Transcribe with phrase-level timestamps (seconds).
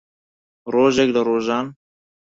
[0.73, 1.65] ڕۆژێک لە ڕۆژان